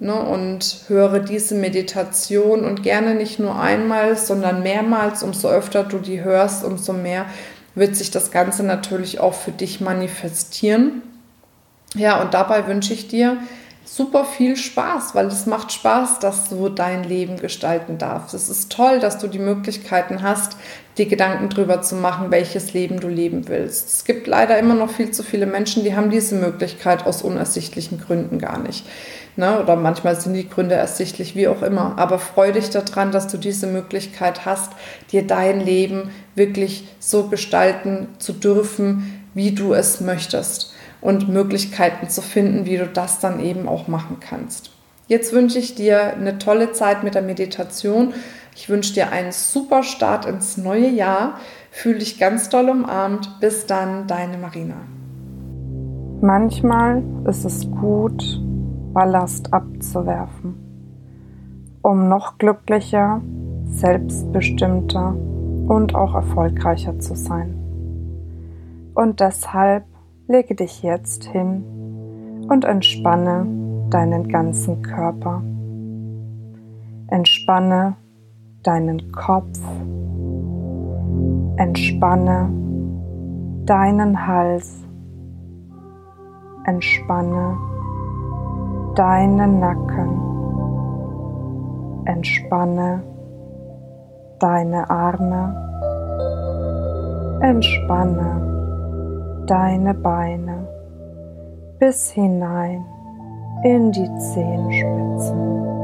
Ne, 0.00 0.14
und 0.14 0.84
höre 0.88 1.20
diese 1.20 1.54
Meditation 1.54 2.64
und 2.64 2.82
gerne 2.82 3.14
nicht 3.14 3.38
nur 3.38 3.60
einmal, 3.60 4.16
sondern 4.16 4.64
mehrmals. 4.64 5.22
Umso 5.22 5.48
öfter 5.48 5.84
du 5.84 5.98
die 5.98 6.24
hörst, 6.24 6.64
umso 6.64 6.92
mehr 6.92 7.26
wird 7.78 7.96
sich 7.96 8.10
das 8.10 8.30
Ganze 8.30 8.62
natürlich 8.62 9.20
auch 9.20 9.34
für 9.34 9.52
dich 9.52 9.80
manifestieren. 9.80 11.02
Ja, 11.94 12.20
und 12.20 12.34
dabei 12.34 12.66
wünsche 12.66 12.92
ich 12.92 13.08
dir 13.08 13.38
super 13.84 14.24
viel 14.24 14.56
Spaß, 14.56 15.14
weil 15.14 15.26
es 15.26 15.46
macht 15.46 15.72
Spaß, 15.72 16.18
dass 16.18 16.50
du 16.50 16.68
dein 16.68 17.04
Leben 17.04 17.38
gestalten 17.38 17.98
darfst. 17.98 18.34
Es 18.34 18.48
ist 18.48 18.70
toll, 18.70 19.00
dass 19.00 19.18
du 19.18 19.28
die 19.28 19.38
Möglichkeiten 19.38 20.22
hast, 20.22 20.56
dir 20.98 21.06
Gedanken 21.06 21.48
darüber 21.48 21.80
zu 21.80 21.94
machen, 21.94 22.30
welches 22.30 22.72
Leben 22.72 23.00
du 23.00 23.08
leben 23.08 23.48
willst. 23.48 23.88
Es 23.88 24.04
gibt 24.04 24.26
leider 24.26 24.58
immer 24.58 24.74
noch 24.74 24.90
viel 24.90 25.10
zu 25.10 25.22
viele 25.22 25.46
Menschen, 25.46 25.84
die 25.84 25.94
haben 25.94 26.10
diese 26.10 26.34
Möglichkeit 26.34 27.06
aus 27.06 27.22
unersichtlichen 27.22 28.00
Gründen 28.00 28.38
gar 28.38 28.58
nicht. 28.58 28.84
Ne? 29.36 29.62
Oder 29.62 29.76
manchmal 29.76 30.20
sind 30.20 30.34
die 30.34 30.48
Gründe 30.48 30.74
ersichtlich, 30.74 31.36
wie 31.36 31.48
auch 31.48 31.62
immer. 31.62 31.96
Aber 31.96 32.18
freu 32.18 32.52
dich 32.52 32.70
daran, 32.70 33.12
dass 33.12 33.28
du 33.28 33.38
diese 33.38 33.68
Möglichkeit 33.68 34.44
hast, 34.44 34.72
dir 35.12 35.26
dein 35.26 35.60
Leben 35.60 36.10
wirklich 36.34 36.88
so 36.98 37.28
gestalten 37.28 38.08
zu 38.18 38.32
dürfen, 38.32 39.24
wie 39.34 39.52
du 39.52 39.74
es 39.74 40.00
möchtest 40.00 40.74
und 41.00 41.28
Möglichkeiten 41.28 42.10
zu 42.10 42.20
finden, 42.20 42.66
wie 42.66 42.76
du 42.76 42.86
das 42.86 43.20
dann 43.20 43.38
eben 43.38 43.68
auch 43.68 43.86
machen 43.86 44.16
kannst. 44.20 44.72
Jetzt 45.06 45.32
wünsche 45.32 45.58
ich 45.58 45.74
dir 45.74 46.14
eine 46.14 46.38
tolle 46.38 46.72
Zeit 46.72 47.02
mit 47.02 47.14
der 47.14 47.22
Meditation. 47.22 48.12
Ich 48.60 48.68
wünsche 48.68 48.92
dir 48.92 49.12
einen 49.12 49.30
super 49.30 49.84
Start 49.84 50.26
ins 50.26 50.56
neue 50.56 50.88
Jahr. 50.88 51.34
Fühl 51.70 52.00
dich 52.00 52.18
ganz 52.18 52.48
doll 52.48 52.68
umarmt. 52.68 53.38
Bis 53.38 53.66
dann, 53.66 54.08
deine 54.08 54.36
Marina. 54.36 54.74
Manchmal 56.20 57.04
ist 57.28 57.44
es 57.44 57.70
gut, 57.70 58.42
Ballast 58.92 59.54
abzuwerfen, 59.54 60.56
um 61.82 62.08
noch 62.08 62.38
glücklicher, 62.38 63.22
selbstbestimmter 63.66 65.14
und 65.68 65.94
auch 65.94 66.16
erfolgreicher 66.16 66.98
zu 66.98 67.14
sein. 67.14 67.54
Und 68.92 69.20
deshalb 69.20 69.84
lege 70.26 70.56
dich 70.56 70.82
jetzt 70.82 71.22
hin 71.22 71.62
und 72.48 72.64
entspanne 72.64 73.46
deinen 73.88 74.26
ganzen 74.26 74.82
Körper. 74.82 75.44
Entspanne 77.06 77.94
deinen 78.68 79.10
Kopf. 79.12 79.58
Entspanne 81.56 82.50
deinen 83.64 84.26
Hals. 84.26 84.84
Entspanne 86.64 87.56
deinen 88.94 89.58
Nacken. 89.58 90.10
Entspanne 92.04 93.02
deine 94.38 94.90
Arme. 94.90 95.54
Entspanne 97.40 99.44
deine 99.46 99.94
Beine 99.94 100.68
bis 101.78 102.10
hinein 102.10 102.84
in 103.64 103.90
die 103.92 104.14
Zehenspitzen. 104.18 105.77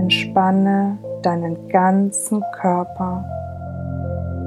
Entspanne 0.00 0.96
deinen 1.20 1.68
ganzen 1.68 2.42
Körper 2.58 3.22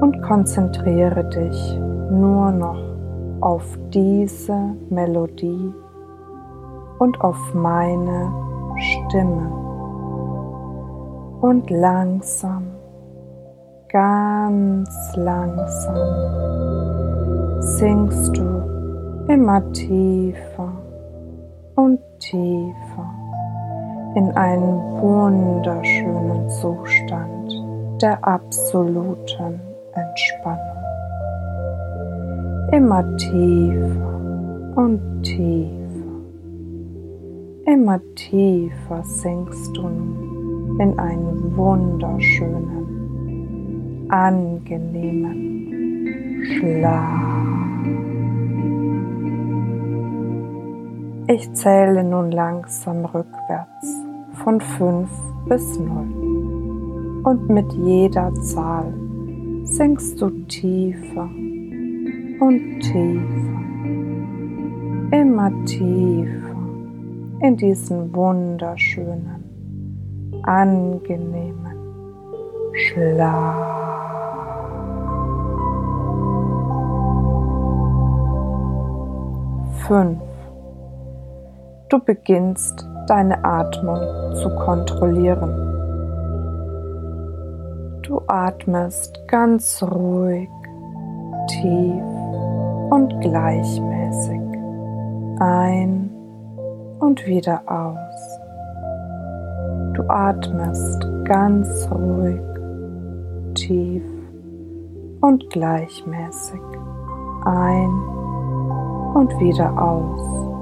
und 0.00 0.20
konzentriere 0.20 1.22
dich 1.30 1.78
nur 2.10 2.50
noch 2.50 2.82
auf 3.40 3.62
diese 3.92 4.74
Melodie 4.90 5.72
und 6.98 7.20
auf 7.20 7.38
meine 7.54 8.32
Stimme. 8.78 9.48
Und 11.40 11.70
langsam, 11.70 12.64
ganz 13.90 14.90
langsam 15.14 15.96
sinkst 17.60 18.36
du 18.36 19.24
immer 19.28 19.62
tiefer 19.72 20.72
und 21.76 22.00
tiefer 22.18 23.13
in 24.14 24.30
einen 24.36 24.78
wunderschönen 25.00 26.48
Zustand 26.48 27.52
der 28.00 28.24
absoluten 28.24 29.60
Entspannung. 29.92 30.60
Immer 32.70 33.16
tiefer 33.16 34.20
und 34.76 35.22
tiefer, 35.22 35.72
immer 37.66 38.00
tiefer 38.14 39.02
sinkst 39.02 39.76
du 39.76 39.82
nun 39.82 40.78
in 40.80 40.98
einen 40.98 41.56
wunderschönen, 41.56 42.86
angenehmen 44.10 45.54
Schlaf. 46.44 47.34
Ich 51.26 51.50
zähle 51.54 52.04
nun 52.04 52.30
langsam 52.30 53.06
rückwärts 53.06 54.03
von 54.44 54.60
5 54.60 55.08
bis 55.48 55.78
0 55.78 57.22
und 57.24 57.48
mit 57.48 57.72
jeder 57.72 58.32
Zahl 58.34 58.92
sinkst 59.62 60.20
du 60.20 60.28
tiefer 60.48 61.30
und 62.40 62.80
tiefer, 62.80 63.62
immer 65.12 65.50
tiefer 65.64 66.56
in 67.40 67.56
diesen 67.56 68.14
wunderschönen, 68.14 69.44
angenehmen 70.42 71.74
Schlaf. 72.74 73.74
Fünf. 79.86 80.20
Du 81.88 81.98
beginnst 81.98 82.86
deine 83.06 83.44
Atmung 83.44 84.34
zu 84.36 84.50
kontrollieren. 84.50 85.50
Du 88.02 88.20
atmest 88.26 89.18
ganz 89.28 89.82
ruhig, 89.82 90.48
tief 91.48 92.04
und 92.90 93.20
gleichmäßig 93.20 94.40
ein 95.40 96.10
und 97.00 97.26
wieder 97.26 97.62
aus. 97.66 98.38
Du 99.94 100.02
atmest 100.08 101.06
ganz 101.24 101.88
ruhig, 101.90 102.40
tief 103.54 104.04
und 105.20 105.48
gleichmäßig 105.50 106.60
ein 107.44 107.90
und 109.14 109.30
wieder 109.40 109.80
aus 109.80 110.53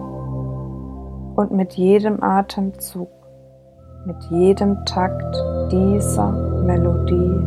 und 1.37 1.53
mit 1.53 1.75
jedem 1.75 2.23
Atemzug, 2.23 3.11
mit 4.05 4.17
jedem 4.31 4.85
Takt 4.85 5.37
dieser 5.71 6.33
Melodie 6.65 7.41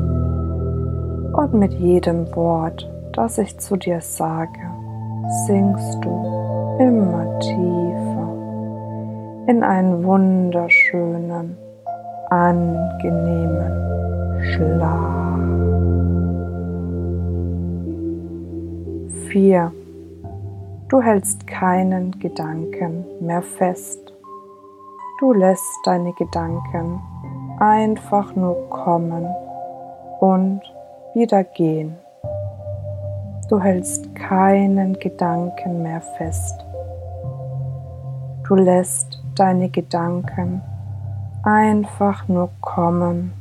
und 1.34 1.54
mit 1.54 1.74
jedem 1.74 2.34
Wort, 2.36 2.90
das 3.14 3.38
ich 3.38 3.58
zu 3.60 3.76
dir 3.76 4.02
sage, 4.02 4.60
singst 5.48 6.04
du 6.04 6.78
immer 6.80 7.40
tiefer 7.40 8.26
in 9.48 9.64
einen 9.64 10.04
wunderschönen, 10.04 11.58
angenehmen 12.30 13.72
Schlaf. 14.42 15.26
4. 19.30 19.72
Du 20.88 21.02
hältst 21.02 21.48
keinen 21.48 22.12
Gedanken 22.20 23.06
mehr 23.20 23.42
fest. 23.42 24.14
Du 25.20 25.34
lässt 25.34 25.80
deine 25.84 26.14
Gedanken 26.14 27.02
einfach 27.60 28.36
nur 28.36 28.70
kommen 28.70 29.26
und 30.20 30.62
wieder 31.16 31.44
gehen. 31.44 31.96
Du 33.50 33.60
hältst 33.60 34.14
keinen 34.14 34.94
Gedanken 35.00 35.82
mehr 35.82 36.02
fest. 36.02 36.64
Du 38.48 38.54
lässt 38.54 39.24
deine 39.36 39.70
Gedanken 39.70 40.62
einfach 41.42 42.28
nur 42.28 42.50
kommen 42.62 43.34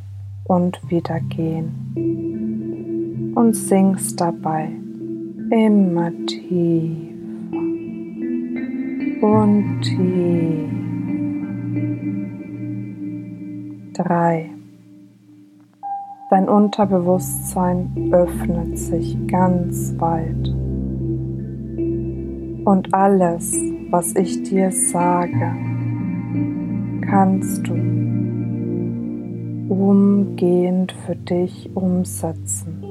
und 0.44 0.80
wieder 0.90 1.20
gehen 1.20 1.92
und 3.34 3.54
singst 3.54 4.18
dabei 4.18 4.70
immer 5.50 6.10
tief 6.26 7.13
und 9.24 9.80
tief. 9.80 10.68
Drei. 13.94 14.50
Dein 16.28 16.48
Unterbewusstsein 16.48 18.10
öffnet 18.12 18.78
sich 18.78 19.16
ganz 19.28 19.94
weit. 19.98 20.48
Und 22.66 22.92
alles, 22.92 23.54
was 23.90 24.14
ich 24.14 24.42
dir 24.42 24.70
sage, 24.70 25.56
kannst 27.08 27.66
du 27.66 27.74
umgehend 29.72 30.92
für 31.06 31.16
dich 31.16 31.74
umsetzen. 31.74 32.84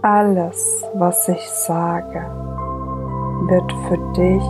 Alles, 0.00 0.82
was 0.94 1.28
ich 1.28 1.46
sage, 1.50 2.53
wird 3.48 3.72
für 3.88 3.98
dich 4.14 4.44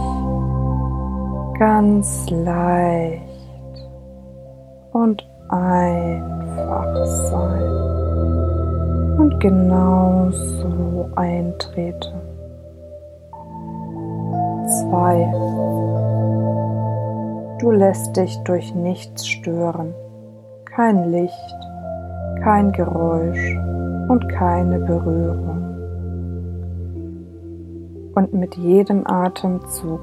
ganz 1.58 2.30
leicht 2.30 3.22
und 4.92 5.26
einfach 5.48 7.06
sein 7.06 7.84
und 9.18 9.38
genau 9.40 10.30
so 10.30 11.08
eintreten. 11.16 12.20
Zwei. 14.66 15.30
Du 17.60 17.70
lässt 17.70 18.16
dich 18.16 18.36
durch 18.44 18.74
nichts 18.74 19.26
stören, 19.26 19.94
kein 20.64 21.10
Licht, 21.10 21.56
kein 22.42 22.72
Geräusch 22.72 23.56
und 24.08 24.28
keine 24.28 24.80
Berührung. 24.80 25.53
Und 28.14 28.32
mit 28.32 28.54
jedem 28.54 29.04
Atemzug, 29.06 30.00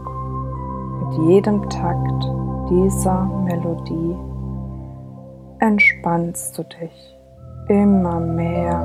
mit 1.00 1.30
jedem 1.30 1.70
Takt 1.70 2.24
dieser 2.70 3.24
Melodie 3.46 4.16
entspannst 5.60 6.58
du 6.58 6.64
dich 6.64 7.18
immer 7.70 8.20
mehr 8.20 8.82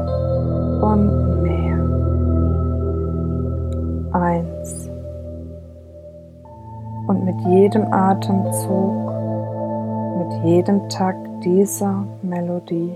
und 0.80 1.42
mehr. 1.42 1.78
Eins. 4.12 4.90
Und 7.08 7.24
mit 7.24 7.40
jedem 7.48 7.92
Atemzug, 7.92 9.12
mit 10.18 10.44
jedem 10.44 10.88
Takt 10.88 11.28
dieser 11.44 12.04
Melodie 12.22 12.92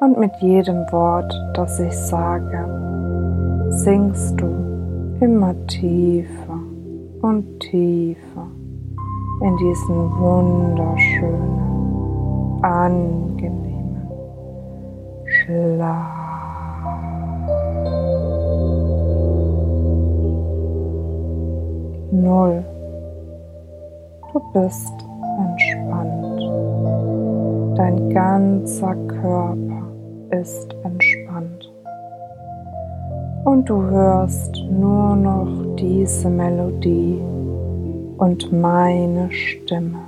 und 0.00 0.18
mit 0.18 0.34
jedem 0.40 0.90
Wort, 0.92 1.34
das 1.54 1.78
ich 1.78 1.94
sage, 1.94 2.66
singst 3.70 4.40
du 4.40 4.63
immer 5.24 5.54
tiefer 5.68 6.60
und 7.22 7.58
tiefer 7.60 8.46
in 9.40 9.56
diesen 9.56 10.10
wunderschönen, 10.18 11.60
angenehmen 12.62 14.06
Schlaf. 15.24 16.10
Null. 22.10 22.62
Du 24.32 24.40
bist 24.52 24.92
entspannt. 25.38 26.42
Dein 27.78 28.10
ganzer 28.10 28.94
Körper 29.06 29.88
ist 30.30 30.74
entspannt. 30.84 31.13
Und 33.54 33.70
du 33.70 33.80
hörst 33.84 34.56
nur 34.68 35.14
noch 35.14 35.76
diese 35.76 36.28
Melodie 36.28 37.20
und 38.18 38.50
meine 38.52 39.30
Stimme. 39.30 40.00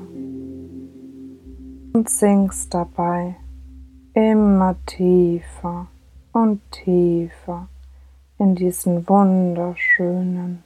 Und 1.92 2.08
singst 2.08 2.74
dabei 2.74 3.36
immer 4.14 4.74
tiefer 4.86 5.86
und 6.32 6.60
tiefer 6.72 7.68
in 8.38 8.56
diesen 8.56 9.08
wunderschönen, 9.08 10.64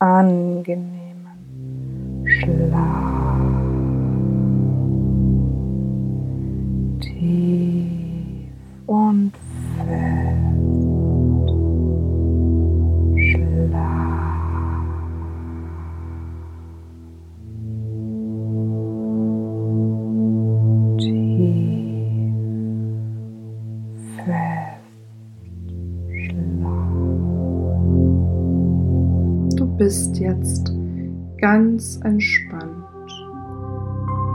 angenehmen 0.00 1.38
Schlaf. 2.26 3.12
Tief 7.00 8.50
und 8.88 9.32
bist 29.88 30.18
jetzt 30.18 30.70
ganz 31.40 31.98
entspannt 32.04 32.84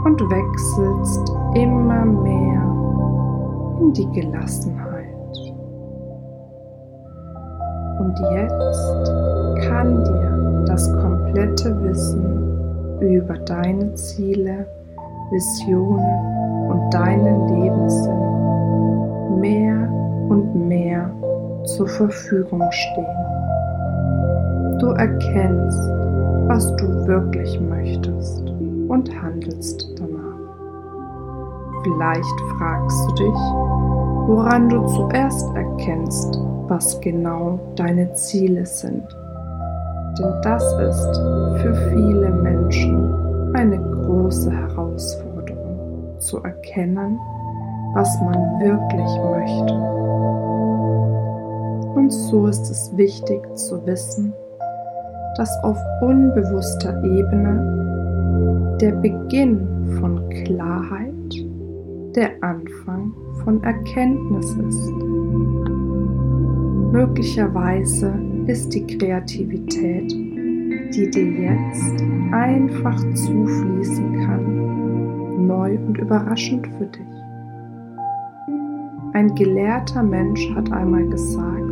und 0.04 0.20
wechselst 0.20 1.32
immer 1.54 2.04
mehr 2.06 2.64
in 3.80 3.94
die 3.94 4.10
Gelassenheit. 4.20 5.38
Und 8.00 8.20
jetzt 8.34 9.12
kann 9.68 10.04
dir 10.04 10.64
das 10.66 10.92
komplette 10.92 11.80
Wissen 11.84 13.00
über 13.02 13.38
deine 13.38 13.94
Ziele, 13.94 14.66
Visionen 15.30 16.68
und 16.72 16.92
deinen 16.92 17.62
Lebenssinn 17.62 19.40
mehr 19.40 19.88
und 20.30 20.68
mehr 20.68 21.12
zur 21.66 21.88
Verfügung 21.88 22.64
stehen. 22.72 23.53
Du 24.84 24.90
erkennst, 24.90 25.80
was 26.50 26.76
du 26.76 27.08
wirklich 27.08 27.58
möchtest 27.62 28.44
und 28.90 29.10
handelst 29.22 29.88
danach. 29.98 30.36
Vielleicht 31.84 32.42
fragst 32.58 33.10
du 33.10 33.16
dich, 33.16 33.40
woran 34.28 34.68
du 34.68 34.86
zuerst 34.88 35.48
erkennst, 35.56 36.38
was 36.68 37.00
genau 37.00 37.58
deine 37.78 38.12
Ziele 38.12 38.66
sind. 38.66 39.08
Denn 40.20 40.34
das 40.42 40.62
ist 40.74 41.16
für 41.62 41.74
viele 41.90 42.30
Menschen 42.30 43.56
eine 43.56 43.80
große 43.80 44.52
Herausforderung, 44.52 46.20
zu 46.20 46.44
erkennen, 46.44 47.18
was 47.94 48.20
man 48.20 48.36
wirklich 48.60 49.12
möchte. 49.32 49.74
Und 51.96 52.10
so 52.12 52.48
ist 52.48 52.70
es 52.70 52.92
wichtig 52.98 53.48
zu 53.56 53.86
wissen, 53.86 54.34
dass 55.38 55.64
auf 55.64 55.78
unbewusster 56.02 57.04
Ebene 57.04 58.78
der 58.80 58.92
Beginn 58.94 59.68
von 60.00 60.30
Klarheit 60.30 61.14
der 62.16 62.32
Anfang 62.42 63.14
von 63.44 63.64
Erkenntnis 63.64 64.56
ist. 64.68 64.92
Möglicherweise 66.92 68.14
ist 68.46 68.74
die 68.74 68.86
Kreativität, 68.86 70.12
die 70.12 71.10
dir 71.10 71.32
jetzt 71.32 72.04
einfach 72.32 72.98
zufließen 73.14 74.26
kann, 74.26 75.48
neu 75.48 75.78
und 75.88 75.98
überraschend 75.98 76.68
für 76.78 76.86
dich. 76.86 77.02
Ein 79.14 79.34
gelehrter 79.36 80.04
Mensch 80.04 80.48
hat 80.56 80.72
einmal 80.72 81.08
gesagt, 81.08 81.63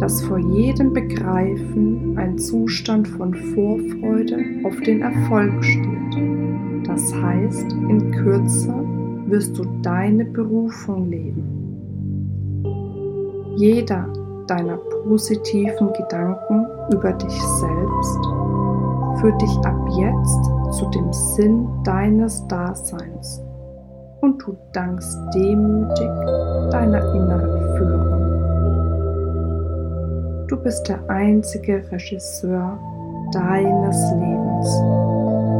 dass 0.00 0.22
vor 0.22 0.38
jedem 0.38 0.94
Begreifen 0.94 2.16
ein 2.16 2.38
Zustand 2.38 3.06
von 3.06 3.34
Vorfreude 3.34 4.38
auf 4.64 4.80
den 4.80 5.02
Erfolg 5.02 5.62
steht. 5.62 6.86
Das 6.86 7.14
heißt, 7.14 7.72
in 7.72 8.10
Kürze 8.10 8.74
wirst 9.26 9.58
du 9.58 9.64
deine 9.82 10.24
Berufung 10.24 11.10
leben. 11.10 11.44
Jeder 13.56 14.10
deiner 14.46 14.78
positiven 15.04 15.92
Gedanken 15.92 16.66
über 16.92 17.12
dich 17.12 17.42
selbst 17.42 18.18
führt 19.20 19.40
dich 19.42 19.56
ab 19.64 19.88
jetzt 19.98 20.78
zu 20.78 20.88
dem 20.94 21.12
Sinn 21.12 21.68
deines 21.84 22.46
Daseins 22.48 23.42
und 24.22 24.42
du 24.42 24.56
dankst 24.72 25.18
demütig 25.34 26.10
deiner 26.70 27.14
inneren 27.14 27.76
Führung. 27.76 28.19
Du 30.50 30.56
bist 30.56 30.88
der 30.88 30.98
einzige 31.08 31.88
Regisseur 31.92 32.76
deines 33.32 34.10
Lebens 34.10 34.80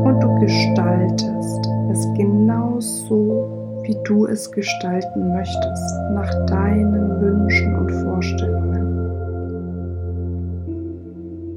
und 0.05 0.19
du 0.19 0.41
gestaltest 0.41 1.69
es 1.93 2.09
genau 2.17 2.81
so, 2.81 3.79
wie 3.85 3.97
du 4.03 4.27
es 4.27 4.51
gestalten 4.51 5.33
möchtest, 5.33 5.95
nach 6.13 6.29
deinen 6.47 7.21
Wünschen 7.21 7.77
und 7.77 7.89
Vorstellungen. 8.03 8.91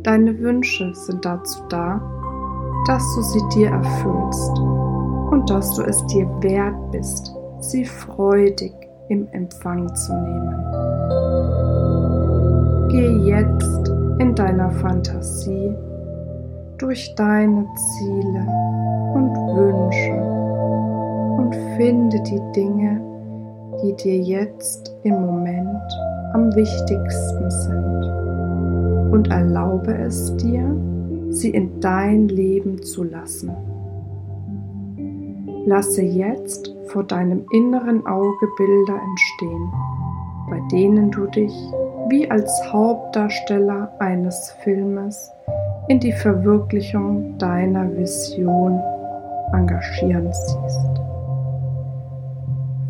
Deine 0.04 0.38
Wünsche 0.38 0.93
sind 0.93 1.26
dazu 1.26 1.63
da, 1.69 2.00
dass 2.86 3.04
du 3.15 3.24
sie 3.24 3.41
dir 3.56 3.72
erfüllst 3.72 4.60
und 5.32 5.50
dass 5.50 5.74
du 5.76 5.82
es 5.82 6.06
dir 6.06 6.28
wert 6.43 6.91
bist, 6.91 7.34
sie 7.62 7.84
freudig 7.84 8.74
im 9.10 9.28
Empfang 9.32 9.91
zu 9.96 10.13
nehmen. 10.13 10.93
Geh 12.94 13.10
jetzt 13.26 13.92
in 14.20 14.36
deiner 14.36 14.70
Fantasie 14.70 15.74
durch 16.78 17.12
deine 17.16 17.66
Ziele 17.74 18.46
und 19.16 19.34
Wünsche 19.56 20.14
und 21.42 21.56
finde 21.76 22.22
die 22.22 22.40
Dinge, 22.56 23.02
die 23.82 23.96
dir 23.96 24.20
jetzt 24.20 24.96
im 25.02 25.26
Moment 25.26 25.82
am 26.34 26.56
wichtigsten 26.56 27.50
sind 27.50 29.12
und 29.12 29.28
erlaube 29.32 29.98
es 29.98 30.38
dir, 30.38 30.64
sie 31.30 31.50
in 31.50 31.80
dein 31.80 32.28
Leben 32.28 32.80
zu 32.84 33.06
lassen. 33.06 33.50
Lasse 35.66 36.04
jetzt 36.04 36.72
vor 36.90 37.04
deinem 37.06 37.44
inneren 37.54 38.06
Auge 38.06 38.48
Bilder 38.56 39.00
entstehen, 39.02 39.72
bei 40.48 40.62
denen 40.72 41.10
du 41.10 41.26
dich 41.26 41.56
wie 42.10 42.30
als 42.30 42.52
Hauptdarsteller 42.72 43.92
eines 44.00 44.52
Filmes 44.63 45.32
in 45.88 46.00
die 46.00 46.12
Verwirklichung 46.12 47.38
deiner 47.38 47.96
Vision 47.96 48.80
engagieren 49.54 50.32
siehst. 50.32 51.02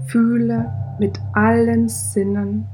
Fühle 0.07 0.71
mit 0.99 1.19
allen 1.33 1.89
Sinnen 1.89 2.65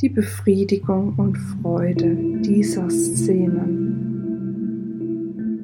die 0.00 0.08
Befriedigung 0.08 1.14
und 1.16 1.36
Freude 1.36 2.14
dieser 2.40 2.88
Szenen 2.88 4.08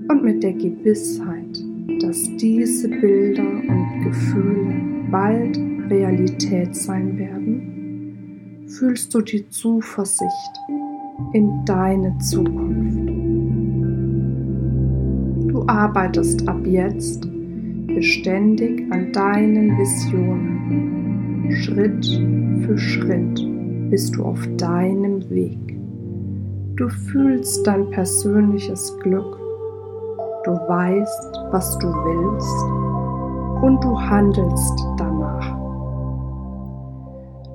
und 0.09 0.25
mit 0.25 0.43
der 0.43 0.55
Gewissheit, 0.55 1.57
dass 2.03 2.25
diese 2.37 2.89
Bilder 2.89 3.45
und 3.45 4.05
Gefühle 4.05 4.75
bald 5.11 5.57
Realität 5.89 6.75
sein 6.75 7.17
werden, 7.17 7.74
fühlst 8.79 9.15
du 9.15 9.21
die 9.21 9.49
Zuversicht 9.51 10.61
in 11.33 11.65
deine 11.65 12.17
Zukunft. 12.19 13.09
Du 15.49 15.65
arbeitest 15.69 16.49
ab 16.49 16.67
jetzt 16.67 17.29
beständig 17.87 18.91
an 18.93 19.13
deinen 19.13 19.79
Visionen, 19.79 21.53
Schritt 21.53 22.05
für 22.65 22.77
Schritt 22.77 23.91
bist 23.91 24.17
du 24.17 24.25
auf 24.25 24.41
deinem 24.57 25.29
Weg. 25.31 25.59
Du 26.77 26.89
fühlst 26.89 27.65
dein 27.67 27.89
persönliches 27.91 28.99
Glück. 29.01 29.39
Du 30.45 30.51
weißt, 30.51 31.39
was 31.53 31.79
du 31.79 31.87
willst 31.87 33.63
und 33.65 33.85
du 33.85 34.01
handelst. 34.01 34.85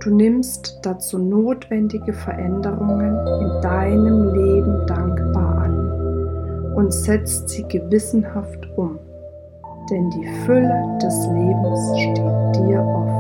Du 0.02 0.16
nimmst 0.16 0.80
dazu 0.82 1.18
notwendige 1.18 2.14
Veränderungen 2.14 3.18
in 3.42 3.62
deinem 3.62 4.34
Leben 4.34 4.88
dankbar 4.88 5.64
an 5.64 6.74
und 6.76 6.94
setzt 6.94 7.50
sie 7.50 7.68
gewissenhaft 7.68 8.66
um, 8.78 8.98
denn 9.90 10.10
die 10.12 10.26
Fülle 10.46 10.98
des 11.02 11.28
Lebens 11.28 12.00
steht 12.00 12.56
dir 12.56 12.82
offen. 12.82 13.20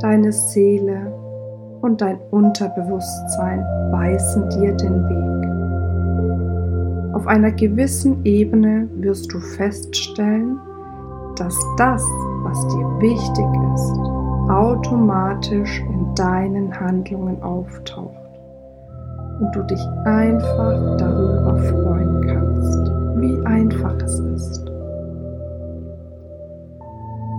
Deine 0.00 0.30
Seele 0.32 1.10
und 1.80 2.02
dein 2.02 2.18
Unterbewusstsein 2.30 3.60
weisen 3.92 4.50
dir 4.50 4.74
den 4.74 5.08
Weg. 5.08 5.46
Auf 7.14 7.26
einer 7.26 7.52
gewissen 7.52 8.22
Ebene 8.26 8.86
wirst 8.96 9.32
du 9.32 9.40
feststellen, 9.40 10.58
dass 11.36 11.58
das, 11.78 12.02
was 12.42 12.68
dir 12.68 13.00
wichtig 13.00 13.46
ist, 13.74 14.25
automatisch 14.48 15.80
in 15.80 16.14
deinen 16.14 16.78
Handlungen 16.78 17.42
auftaucht 17.42 18.14
und 19.40 19.54
du 19.54 19.62
dich 19.62 19.80
einfach 20.04 20.96
darüber 20.96 21.56
freuen 21.56 22.26
kannst, 22.26 22.90
wie 23.20 23.44
einfach 23.46 23.94
es 24.04 24.18
ist. 24.18 24.66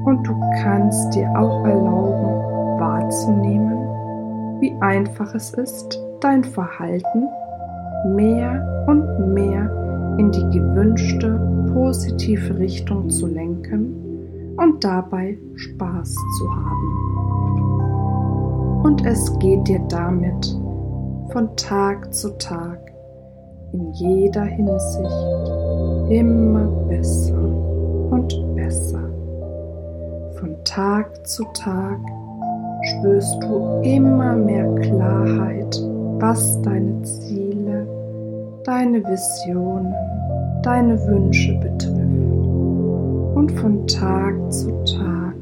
Und 0.06 0.24
du 0.26 0.40
kannst 0.62 1.16
dir 1.16 1.30
auch 1.38 1.66
erlauben, 1.66 2.80
wahrzunehmen, 2.80 3.78
wie 4.62 4.74
einfach 4.80 5.34
es 5.34 5.54
ist, 5.54 6.00
dein 6.22 6.44
Verhalten 6.44 7.28
mehr 8.16 8.86
und 8.88 9.34
mehr 9.34 10.16
in 10.18 10.32
die 10.32 10.50
gewünschte 10.58 11.40
positive 11.74 12.58
Richtung 12.58 13.10
zu 13.10 13.28
lenken 13.28 14.07
und 14.68 14.84
dabei 14.84 15.38
Spaß 15.56 16.16
zu 16.38 16.50
haben. 16.50 17.08
Und 18.84 19.06
es 19.06 19.32
geht 19.40 19.68
dir 19.68 19.80
damit 19.90 20.58
von 21.32 21.56
Tag 21.56 22.14
zu 22.14 22.30
Tag 22.38 22.80
in 23.74 23.92
jeder 23.94 24.44
Hinsicht 24.44 25.50
immer 26.10 26.68
besser 26.88 27.38
und 28.12 28.56
besser. 28.56 29.04
Von 30.40 30.56
Tag 30.64 31.26
zu 31.28 31.44
Tag 31.54 32.00
spürst 32.84 33.42
du 33.44 33.82
immer 33.84 34.36
mehr 34.36 34.74
Klarheit, 34.76 35.82
was 36.20 36.62
deine 36.62 37.02
Ziele, 37.04 37.88
deine 38.64 39.04
Visionen, 39.04 39.94
deine 40.64 41.00
Wünsche 41.08 41.54
betrifft. 41.60 42.07
Und 43.48 43.60
von 43.60 43.88
Tag 43.88 44.52
zu 44.52 44.84
Tag 44.84 45.36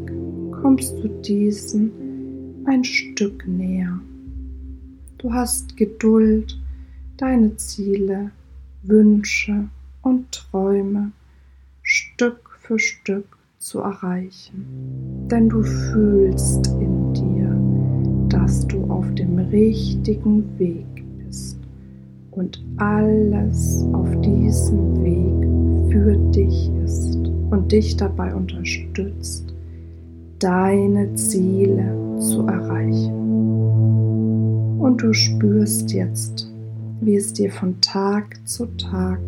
kommst 0.62 0.96
du 1.00 1.08
diesen 1.08 2.64
ein 2.66 2.84
Stück 2.84 3.48
näher. 3.48 4.00
Du 5.18 5.34
hast 5.34 5.76
Geduld, 5.76 6.56
deine 7.18 7.58
Ziele, 7.58 8.30
Wünsche 8.84 9.70
und 10.04 10.32
Träume 10.32 11.14
Stück 11.82 12.52
für 12.60 12.78
Stück 12.78 13.26
zu 13.58 13.80
erreichen. 13.80 14.68
Denn 15.32 15.50
du 15.50 15.64
fühlst 15.64 16.68
in 16.80 17.12
dir, 17.12 18.30
dass 18.30 18.68
du 18.68 18.84
auf 18.84 19.12
dem 19.16 19.40
richtigen 19.40 20.60
Weg 20.60 21.04
bist 21.26 21.58
und 22.30 22.64
alles 22.78 23.84
auf 23.94 24.22
diesem 24.22 25.04
Weg 25.04 25.92
für 25.92 26.16
dich 26.32 26.70
ist 26.84 27.15
und 27.56 27.72
dich 27.72 27.96
dabei 27.96 28.36
unterstützt, 28.36 29.54
deine 30.40 31.14
Ziele 31.16 32.20
zu 32.20 32.46
erreichen. 32.48 33.14
Und 34.80 35.02
du 35.02 35.14
spürst 35.14 35.94
jetzt, 35.94 36.52
wie 37.02 37.16
es 37.16 37.34
dir 37.34 37.52
von 37.52 37.80
Tag 37.82 38.38
zu 38.46 38.66
Tag 38.78 39.20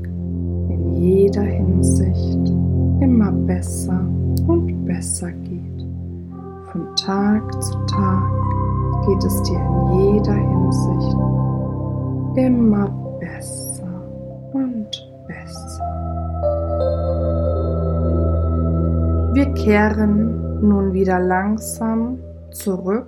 in 0.69 1.01
jeder 1.01 1.41
Hinsicht 1.41 2.51
immer 2.99 3.31
besser 3.31 4.05
und 4.47 4.85
besser 4.85 5.31
geht. 5.31 5.85
Von 6.71 6.95
Tag 6.95 7.63
zu 7.63 7.73
Tag 7.85 8.23
geht 9.07 9.23
es 9.23 9.41
dir 9.43 9.59
in 9.59 10.13
jeder 10.13 10.35
Hinsicht 10.35 11.17
immer 12.35 12.89
besser 13.19 14.03
und 14.53 14.89
besser. 15.27 15.86
Wir 19.37 19.53
kehren 19.53 20.67
nun 20.67 20.93
wieder 20.93 21.19
langsam 21.19 22.17
zurück 22.49 23.05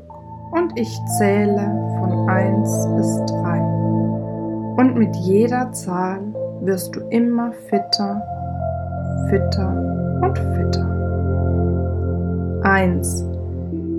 und 0.52 0.72
ich 0.80 0.96
zähle 1.18 1.74
von 1.98 2.30
1 2.30 2.88
bis 2.98 3.26
3. 3.26 3.60
Und 4.78 4.96
mit 4.96 5.16
jeder 5.16 5.72
Zahl 5.72 6.22
wirst 6.62 6.96
du 6.96 7.00
immer 7.10 7.52
fitter, 7.68 8.22
fitter 9.28 9.74
und 10.22 10.38
fitter. 10.38 10.88
1. 12.62 13.26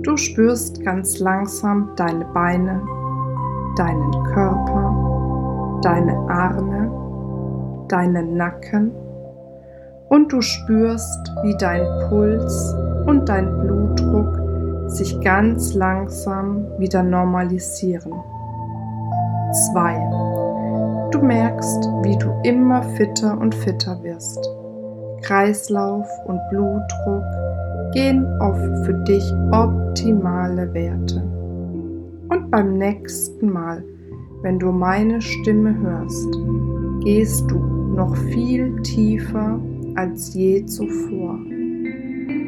Du 0.03 0.15
spürst 0.15 0.81
ganz 0.85 1.19
langsam 1.19 1.89
deine 1.97 2.23
Beine, 2.33 2.81
deinen 3.75 4.11
Körper, 4.33 5.79
deine 5.83 6.13
Arme, 6.29 6.89
deinen 7.89 8.37
Nacken 8.37 8.93
und 10.11 10.33
du 10.33 10.41
spürst, 10.41 11.31
wie 11.41 11.55
dein 11.55 11.85
Puls 12.09 12.75
und 13.05 13.29
dein 13.29 13.59
Blutdruck 13.59 14.41
sich 14.89 15.17
ganz 15.21 15.73
langsam 15.73 16.65
wieder 16.77 17.01
normalisieren. 17.01 18.11
2. 19.73 21.09
Du 21.11 21.21
merkst, 21.21 21.85
wie 22.03 22.17
du 22.17 22.29
immer 22.43 22.83
fitter 22.83 23.39
und 23.39 23.55
fitter 23.55 24.03
wirst. 24.03 24.49
Kreislauf 25.21 26.09
und 26.25 26.41
Blutdruck 26.49 27.23
gehen 27.93 28.27
auf 28.41 28.57
für 28.83 29.01
dich 29.05 29.23
optimale 29.53 30.73
Werte. 30.73 31.23
Und 32.27 32.51
beim 32.51 32.73
nächsten 32.73 33.49
Mal, 33.49 33.81
wenn 34.41 34.59
du 34.59 34.73
meine 34.73 35.21
Stimme 35.21 35.73
hörst, 35.79 36.37
gehst 37.05 37.49
du 37.49 37.59
noch 37.95 38.13
viel 38.17 38.75
tiefer 38.81 39.57
als 39.95 40.33
je 40.33 40.65
zuvor. 40.65 41.39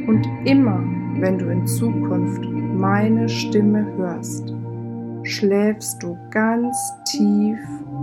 Und 0.07 0.27
immer, 0.45 0.83
wenn 1.19 1.37
du 1.37 1.47
in 1.49 1.65
Zukunft 1.65 2.43
meine 2.77 3.29
Stimme 3.29 3.85
hörst, 3.97 4.53
schläfst 5.23 6.03
du 6.03 6.17
ganz 6.31 6.75
tief 7.05 7.57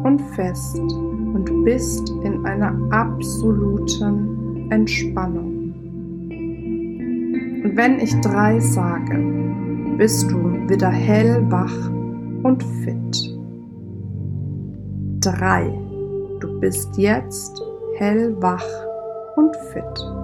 und 0.04 0.20
fest 0.34 0.78
und 0.78 1.64
bist 1.64 2.08
in 2.24 2.44
einer 2.46 2.74
absoluten 2.90 4.70
Entspannung. 4.70 5.50
Und 7.62 7.76
wenn 7.76 8.00
ich 8.00 8.14
drei 8.20 8.58
sage, 8.58 9.18
bist 9.98 10.30
du 10.30 10.68
wieder 10.68 10.88
hellwach 10.88 11.90
und 12.42 12.62
fit. 12.62 13.38
Drei. 15.20 15.70
Du 16.40 16.58
bist 16.58 16.96
jetzt 16.96 17.60
hellwach 17.96 18.64
fit. 19.56 20.19